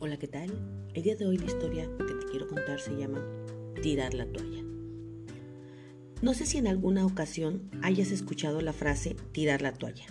[0.00, 3.20] El día de hoy la historia que te quiero contar se llama
[3.82, 4.62] Tirar la toalla.
[6.22, 10.06] No sé si en alguna ocasión hayas escuchado la frase tirar la toalla.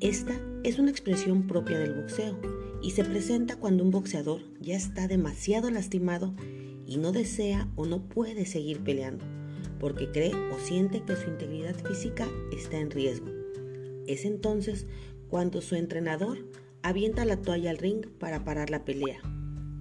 [0.00, 2.40] Esta es una expresión propia del boxeo
[2.82, 6.34] y se presenta cuando un boxeador ya está demasiado lastimado
[6.86, 9.24] y no desea o no puede seguir peleando
[9.80, 12.26] porque cree o siente que su integridad física
[12.56, 13.26] está en riesgo.
[14.06, 14.86] Es entonces
[15.28, 16.38] cuando su entrenador
[16.84, 19.18] avienta la toalla al ring para parar la pelea.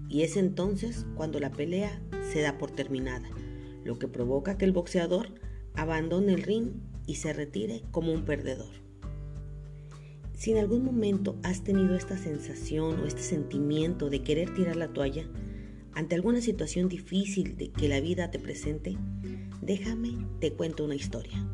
[0.07, 3.30] Y es entonces cuando la pelea se da por terminada,
[3.84, 5.27] lo que provoca que el boxeador
[5.75, 6.71] abandone el ring
[7.05, 8.71] y se retire como un perdedor.
[10.31, 14.94] Si en algún momento has tenido esta sensación o este sentimiento de querer tirar la
[14.94, 15.27] toalla
[15.94, 18.95] ante alguna situación difícil de que la vida te presente,
[19.61, 21.52] déjame te cuento una historia.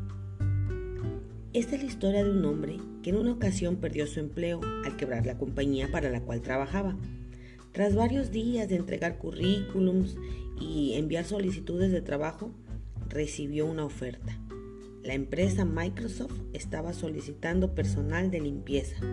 [1.52, 4.96] Esta es la historia de un hombre que en una ocasión perdió su empleo al
[4.96, 6.96] quebrar la compañía para la cual trabajaba.
[7.72, 10.16] Tras varios días de entregar currículums
[10.60, 12.52] y enviar solicitudes de trabajo,
[13.08, 14.38] recibió una oferta.
[15.02, 19.04] La empresa Microsoft estaba solicitando personal de limpieza.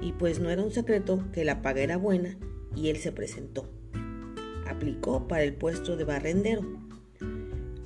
[0.00, 2.36] Y pues no era un secreto que la paga era buena
[2.74, 3.70] y él se presentó.
[4.66, 6.62] Aplicó para el puesto de barrendero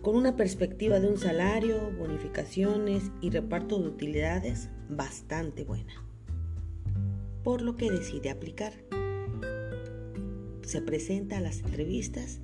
[0.07, 5.95] con una perspectiva de un salario, bonificaciones y reparto de utilidades bastante buena.
[7.43, 8.73] Por lo que decide aplicar.
[10.63, 12.39] Se presenta a las entrevistas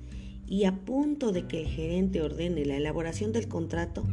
[0.45, 4.03] y a punto de que el gerente ordene la elaboración del contrato,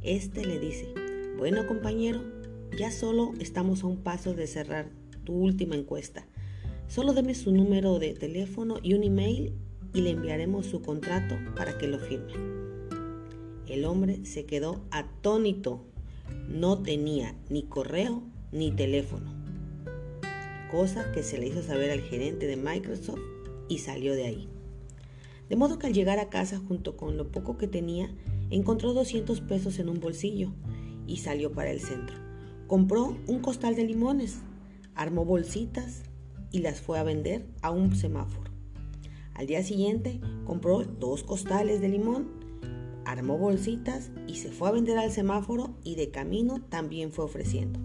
[0.00, 0.94] este le dice,
[1.36, 2.22] bueno compañero,
[2.78, 4.88] ya solo estamos a un paso de cerrar
[5.24, 6.26] tu última encuesta.
[6.88, 9.52] Solo deme su número de teléfono y un email
[9.92, 12.63] y le enviaremos su contrato para que lo firme.
[13.68, 15.84] El hombre se quedó atónito.
[16.48, 19.32] No tenía ni correo ni teléfono.
[20.70, 23.20] Cosa que se le hizo saber al gerente de Microsoft
[23.68, 24.48] y salió de ahí.
[25.48, 28.14] De modo que al llegar a casa junto con lo poco que tenía,
[28.50, 30.52] encontró 200 pesos en un bolsillo
[31.06, 32.16] y salió para el centro.
[32.66, 34.38] Compró un costal de limones,
[34.94, 36.02] armó bolsitas
[36.50, 38.50] y las fue a vender a un semáforo.
[39.34, 42.43] Al día siguiente compró dos costales de limón
[43.04, 47.80] armó bolsitas y se fue a vender al semáforo y de camino también fue ofreciendo.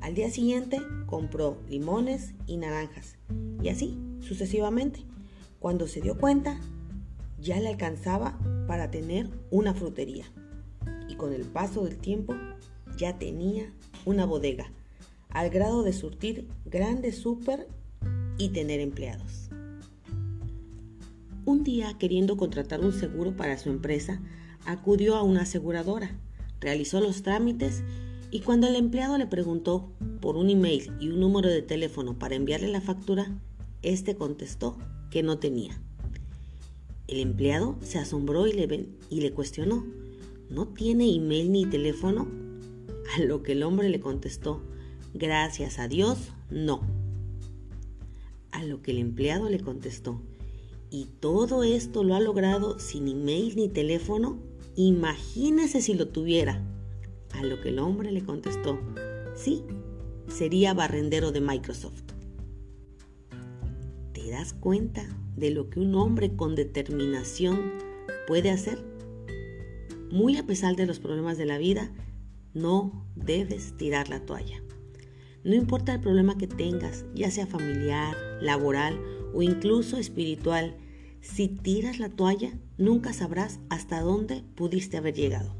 [0.00, 3.16] Al día siguiente compró limones y naranjas
[3.62, 5.04] y así sucesivamente.
[5.58, 6.58] Cuando se dio cuenta,
[7.38, 10.24] ya le alcanzaba para tener una frutería
[11.08, 12.34] y con el paso del tiempo
[12.96, 13.72] ya tenía
[14.04, 14.72] una bodega
[15.30, 17.68] al grado de surtir grandes súper
[18.38, 19.49] y tener empleados.
[21.50, 24.20] Un día, queriendo contratar un seguro para su empresa,
[24.66, 26.16] acudió a una aseguradora,
[26.60, 27.82] realizó los trámites
[28.30, 29.90] y cuando el empleado le preguntó
[30.20, 33.36] por un email y un número de teléfono para enviarle la factura,
[33.82, 34.78] este contestó
[35.10, 35.82] que no tenía.
[37.08, 39.84] El empleado se asombró y le, y le cuestionó,
[40.50, 42.28] ¿no tiene email ni teléfono?
[43.16, 44.62] A lo que el hombre le contestó,
[45.14, 46.82] gracias a Dios, no.
[48.52, 50.22] A lo que el empleado le contestó,
[50.90, 54.38] ¿y todo esto lo ha logrado sin email ni teléfono?
[54.76, 56.66] Imagínese si lo tuviera.
[57.32, 58.80] A lo que el hombre le contestó,
[59.34, 59.62] sí,
[60.28, 62.02] sería barrendero de Microsoft.
[64.12, 65.06] ¿Te das cuenta
[65.36, 67.72] de lo que un hombre con determinación
[68.26, 68.84] puede hacer?
[70.10, 71.92] Muy a pesar de los problemas de la vida,
[72.52, 74.60] no debes tirar la toalla.
[75.44, 79.00] No importa el problema que tengas, ya sea familiar, laboral
[79.34, 80.76] o incluso espiritual,
[81.20, 85.54] si tiras la toalla, nunca sabrás hasta dónde pudiste haber llegado.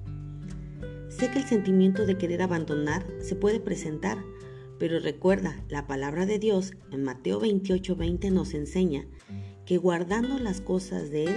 [1.09, 4.25] Sé que el sentimiento de querer abandonar se puede presentar,
[4.79, 9.07] pero recuerda, la palabra de Dios en Mateo 28:20 nos enseña
[9.67, 11.37] que guardando las cosas de Él,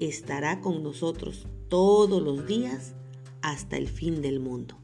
[0.00, 2.94] estará con nosotros todos los días
[3.42, 4.76] hasta el fin del mundo.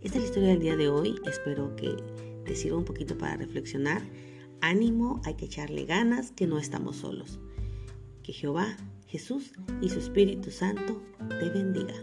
[0.00, 1.96] Esta es la historia del día de hoy, espero que
[2.48, 4.02] te sirva un poquito para reflexionar
[4.60, 7.38] Ánimo, hay que echarle ganas, que no estamos solos.
[8.22, 11.94] Que Jehová, Jesús y su Espíritu Santo te bendiga.